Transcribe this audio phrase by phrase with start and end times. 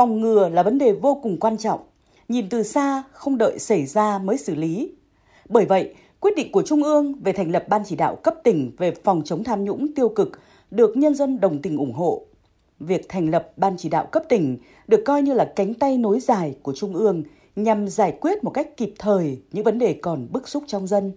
[0.00, 1.80] phòng ngừa là vấn đề vô cùng quan trọng.
[2.28, 4.92] Nhìn từ xa, không đợi xảy ra mới xử lý.
[5.48, 8.72] Bởi vậy, quyết định của Trung ương về thành lập Ban chỉ đạo cấp tỉnh
[8.78, 10.40] về phòng chống tham nhũng tiêu cực
[10.70, 12.22] được nhân dân đồng tình ủng hộ.
[12.80, 14.58] Việc thành lập Ban chỉ đạo cấp tỉnh
[14.88, 17.22] được coi như là cánh tay nối dài của Trung ương
[17.56, 21.12] nhằm giải quyết một cách kịp thời những vấn đề còn bức xúc trong dân,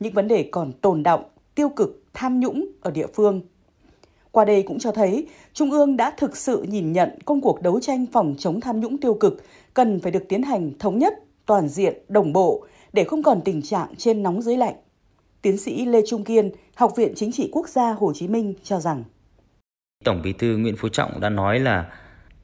[0.00, 1.22] những vấn đề còn tồn động,
[1.54, 3.40] tiêu cực, tham nhũng ở địa phương.
[4.34, 7.80] Qua đây cũng cho thấy Trung ương đã thực sự nhìn nhận công cuộc đấu
[7.80, 9.42] tranh phòng chống tham nhũng tiêu cực
[9.74, 11.14] cần phải được tiến hành thống nhất,
[11.46, 14.74] toàn diện, đồng bộ để không còn tình trạng trên nóng dưới lạnh.
[15.42, 18.80] Tiến sĩ Lê Trung Kiên, Học viện Chính trị Quốc gia Hồ Chí Minh cho
[18.80, 19.04] rằng
[20.04, 21.92] Tổng Bí thư Nguyễn Phú Trọng đã nói là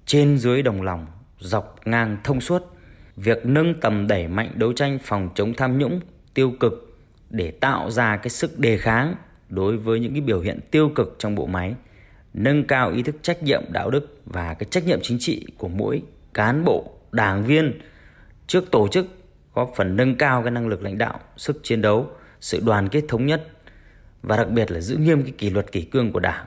[0.07, 1.07] trên dưới đồng lòng,
[1.39, 2.63] dọc ngang thông suốt,
[3.17, 6.01] việc nâng tầm đẩy mạnh đấu tranh phòng chống tham nhũng,
[6.35, 6.99] tiêu cực
[7.31, 9.15] để tạo ra cái sức đề kháng
[9.51, 11.75] đối với những cái biểu hiện tiêu cực trong bộ máy,
[12.35, 15.69] nâng cao ý thức trách nhiệm đạo đức và cái trách nhiệm chính trị của
[15.69, 16.03] mỗi
[16.35, 17.81] cán bộ, đảng viên
[18.47, 19.07] trước tổ chức
[19.55, 22.07] góp phần nâng cao cái năng lực lãnh đạo, sức chiến đấu,
[22.41, 23.49] sự đoàn kết thống nhất
[24.23, 26.47] và đặc biệt là giữ nghiêm cái kỷ luật kỷ cương của Đảng.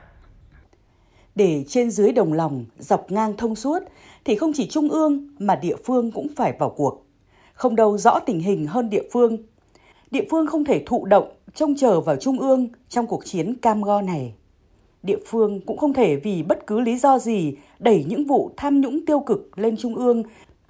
[1.36, 3.80] Để trên dưới đồng lòng, dọc ngang thông suốt
[4.25, 7.05] thì không chỉ trung ương mà địa phương cũng phải vào cuộc.
[7.53, 9.38] Không đâu rõ tình hình hơn địa phương.
[10.14, 13.81] Địa phương không thể thụ động trông chờ vào trung ương trong cuộc chiến cam
[13.81, 14.36] go này.
[15.03, 18.81] Địa phương cũng không thể vì bất cứ lý do gì đẩy những vụ tham
[18.81, 20.23] nhũng tiêu cực lên trung ương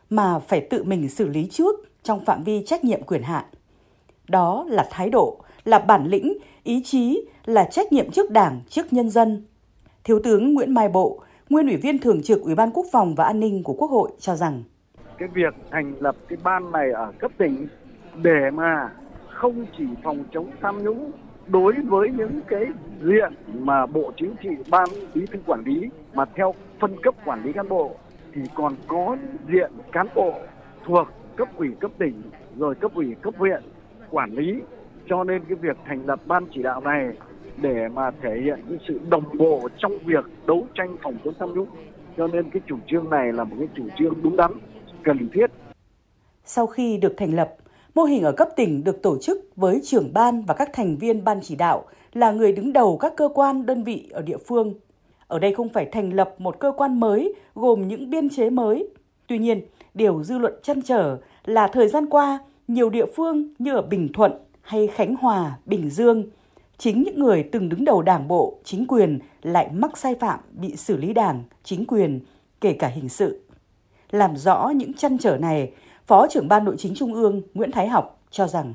[0.10, 3.46] mà phải tự mình xử lý trước trong phạm vi trách nhiệm quyền hạn.
[4.28, 8.94] Đó là thái độ, là bản lĩnh, ý chí, là trách nhiệm trước Đảng, trước
[8.94, 9.46] nhân dân.
[10.04, 13.24] Thiếu tướng Nguyễn Mai Bộ, nguyên ủy viên thường trực Ủy ban Quốc phòng và
[13.24, 14.64] An ninh của Quốc hội cho rằng
[15.18, 17.68] cái việc thành lập cái ban này ở cấp tỉnh
[18.22, 18.90] để mà
[19.44, 21.12] không chỉ phòng chống tham nhũng
[21.48, 22.66] đối với những cái
[23.02, 27.44] diện mà bộ chính trị, ban bí thư quản lý mà theo phân cấp quản
[27.44, 27.96] lý cán bộ,
[28.34, 30.34] thì còn có diện cán bộ
[30.86, 32.22] thuộc cấp ủy, cấp tỉnh,
[32.58, 33.64] rồi cấp ủy, cấp huyện
[34.10, 34.62] quản lý.
[35.10, 37.18] Cho nên cái việc thành lập ban chỉ đạo này
[37.62, 41.54] để mà thể hiện cái sự đồng bộ trong việc đấu tranh phòng chống tham
[41.54, 41.70] nhũng.
[42.18, 44.52] Cho nên cái chủ trương này là một cái chủ trương đúng đắn,
[45.04, 45.52] cần thiết.
[46.44, 47.56] Sau khi được thành lập
[47.96, 51.24] Mô hình ở cấp tỉnh được tổ chức với trưởng ban và các thành viên
[51.24, 54.74] ban chỉ đạo là người đứng đầu các cơ quan đơn vị ở địa phương.
[55.28, 58.90] Ở đây không phải thành lập một cơ quan mới gồm những biên chế mới.
[59.28, 59.62] Tuy nhiên,
[59.94, 64.14] điều dư luận chăn trở là thời gian qua, nhiều địa phương như ở Bình
[64.14, 64.32] Thuận
[64.62, 66.24] hay Khánh Hòa, Bình Dương,
[66.78, 70.76] chính những người từng đứng đầu đảng bộ, chính quyền lại mắc sai phạm bị
[70.76, 72.20] xử lý đảng, chính quyền,
[72.62, 73.40] kể cả hình sự.
[74.12, 75.72] Làm rõ những chăn trở này,
[76.08, 78.74] Phó trưởng ban nội chính Trung ương Nguyễn Thái Học cho rằng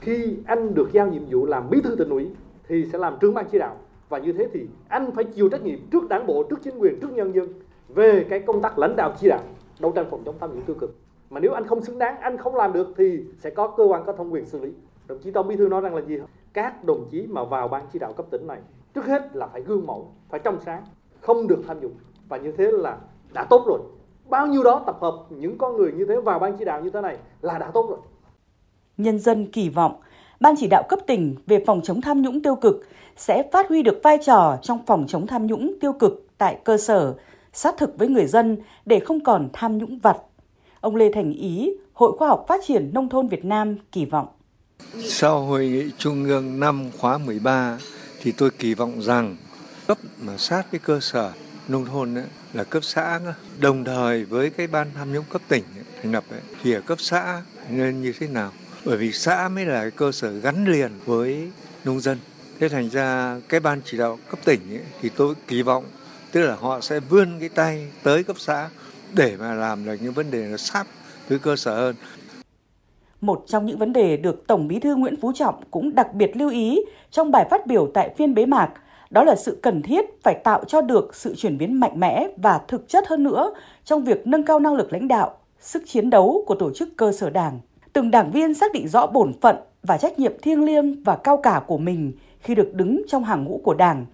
[0.00, 2.30] khi anh được giao nhiệm vụ làm bí thư tỉnh ủy
[2.68, 3.76] thì sẽ làm trưởng ban chỉ đạo
[4.08, 7.00] và như thế thì anh phải chịu trách nhiệm trước đảng bộ, trước chính quyền,
[7.00, 7.52] trước nhân dân
[7.88, 9.40] về cái công tác lãnh đạo chỉ đạo
[9.80, 10.96] đấu tranh phòng chống tham nhũng tiêu cực.
[11.30, 14.04] Mà nếu anh không xứng đáng, anh không làm được thì sẽ có cơ quan
[14.06, 14.72] có thẩm quyền xử lý.
[15.06, 16.18] Đồng chí Tổng Bí thư nói rằng là gì?
[16.52, 18.60] Các đồng chí mà vào ban chỉ đạo cấp tỉnh này
[18.94, 20.82] trước hết là phải gương mẫu, phải trong sáng,
[21.20, 21.94] không được tham nhũng
[22.28, 22.98] và như thế là
[23.34, 23.80] đã tốt rồi
[24.28, 26.90] bao nhiêu đó tập hợp những con người như thế vào ban chỉ đạo như
[26.90, 27.98] thế này là đã tốt rồi.
[28.96, 29.94] Nhân dân kỳ vọng
[30.40, 33.82] Ban chỉ đạo cấp tỉnh về phòng chống tham nhũng tiêu cực sẽ phát huy
[33.82, 37.14] được vai trò trong phòng chống tham nhũng tiêu cực tại cơ sở,
[37.52, 38.56] sát thực với người dân
[38.86, 40.16] để không còn tham nhũng vặt.
[40.80, 44.26] Ông Lê Thành Ý, Hội Khoa học Phát triển Nông thôn Việt Nam kỳ vọng.
[44.98, 47.78] Sau hội nghị Trung ương năm khóa 13
[48.22, 49.36] thì tôi kỳ vọng rằng
[49.86, 51.32] cấp mà sát với cơ sở
[51.68, 53.20] nông thôn ấy, là cấp xã
[53.60, 56.80] đồng thời với cái ban tham nhũng cấp tỉnh ấy, thành lập ấy, thì ở
[56.80, 58.52] cấp xã nên như thế nào?
[58.84, 61.50] Bởi vì xã mới là cái cơ sở gắn liền với
[61.84, 62.18] nông dân.
[62.60, 65.84] Thế thành ra cái ban chỉ đạo cấp tỉnh ấy, thì tôi kỳ vọng
[66.32, 68.68] tức là họ sẽ vươn cái tay tới cấp xã
[69.14, 70.84] để mà làm được những vấn đề nó sát
[71.28, 71.94] với cơ sở hơn.
[73.20, 76.36] Một trong những vấn đề được Tổng Bí thư Nguyễn Phú Trọng cũng đặc biệt
[76.36, 76.80] lưu ý
[77.10, 78.68] trong bài phát biểu tại phiên bế mạc
[79.10, 82.60] đó là sự cần thiết phải tạo cho được sự chuyển biến mạnh mẽ và
[82.68, 83.52] thực chất hơn nữa
[83.84, 87.12] trong việc nâng cao năng lực lãnh đạo, sức chiến đấu của tổ chức cơ
[87.12, 87.60] sở đảng.
[87.92, 91.36] Từng đảng viên xác định rõ bổn phận và trách nhiệm thiêng liêng và cao
[91.36, 94.06] cả của mình khi được đứng trong hàng ngũ của đảng,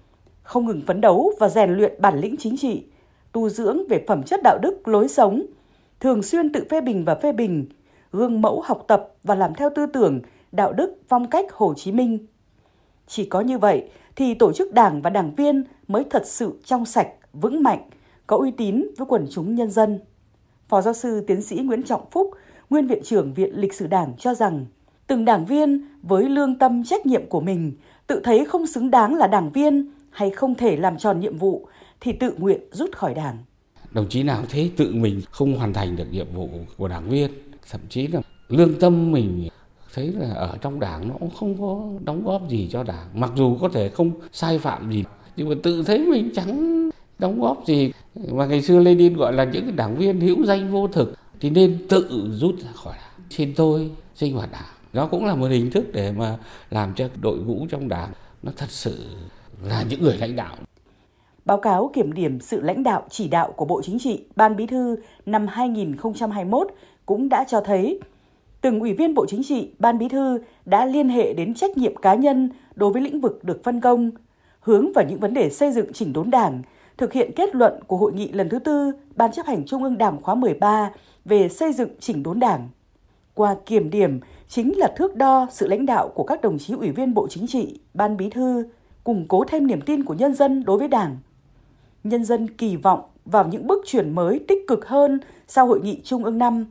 [0.43, 2.85] không ngừng phấn đấu và rèn luyện bản lĩnh chính trị,
[3.33, 5.43] tu dưỡng về phẩm chất đạo đức, lối sống,
[6.01, 7.67] thường xuyên tự phê bình và phê bình,
[8.13, 10.21] gương mẫu học tập và làm theo tư tưởng,
[10.53, 12.27] đạo đức, phong cách Hồ Chí Minh.
[13.07, 16.85] Chỉ có như vậy thì tổ chức đảng và đảng viên mới thật sự trong
[16.85, 17.89] sạch, vững mạnh,
[18.27, 20.01] có uy tín với quần chúng nhân dân.
[20.69, 22.31] Phó giáo sư tiến sĩ Nguyễn Trọng Phúc,
[22.71, 24.67] nguyên viện trưởng Viện Lịch sử Đảng cho rằng,
[25.07, 27.73] từng đảng viên với lương tâm trách nhiệm của mình
[28.07, 31.69] tự thấy không xứng đáng là đảng viên hay không thể làm tròn nhiệm vụ
[32.01, 33.39] thì tự nguyện rút khỏi đảng.
[33.91, 37.31] đồng chí nào thấy tự mình không hoàn thành được nhiệm vụ của đảng viên
[37.71, 39.49] thậm chí là lương tâm mình
[39.95, 43.33] thấy là ở trong đảng nó cũng không có đóng góp gì cho đảng mặc
[43.37, 45.05] dù có thể không sai phạm gì
[45.37, 47.93] nhưng mà tự thấy mình chẳng đóng góp gì.
[48.15, 51.87] Mà ngày xưa Lenin gọi là những đảng viên hữu danh vô thực thì nên
[51.89, 53.27] tự rút ra khỏi đảng.
[53.31, 54.63] Xin tôi sinh hoạt đảng.
[54.93, 56.39] Nó cũng là một hình thức để mà
[56.71, 58.11] làm cho đội ngũ trong đảng
[58.43, 59.07] nó thật sự
[59.63, 60.57] là những người lãnh đạo.
[61.45, 64.67] Báo cáo kiểm điểm sự lãnh đạo chỉ đạo của Bộ Chính trị, Ban Bí
[64.67, 66.69] thư năm 2021
[67.07, 68.01] cũng đã cho thấy
[68.65, 71.97] từng ủy viên Bộ Chính trị, Ban Bí thư đã liên hệ đến trách nhiệm
[71.97, 74.11] cá nhân đối với lĩnh vực được phân công,
[74.61, 76.63] hướng vào những vấn đề xây dựng chỉnh đốn Đảng,
[76.97, 79.99] thực hiện kết luận của hội nghị lần thứ tư Ban chấp hành Trung ương
[79.99, 80.91] Đảng khóa 13
[81.25, 82.69] về xây dựng chỉnh đốn Đảng.
[83.35, 86.91] Qua kiểm điểm chính là thước đo sự lãnh đạo của các đồng chí ủy
[86.91, 88.67] viên Bộ Chính trị, Ban Bí thư,
[89.05, 91.17] củng cố thêm niềm tin của nhân dân đối với Đảng.
[92.05, 96.01] Nhân dân kỳ vọng vào những bước chuyển mới tích cực hơn sau hội nghị
[96.05, 96.67] Trung ương năm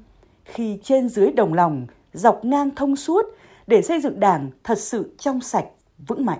[0.53, 3.25] khi trên dưới đồng lòng, dọc ngang thông suốt
[3.67, 5.65] để xây dựng Đảng thật sự trong sạch,
[6.07, 6.39] vững mạnh.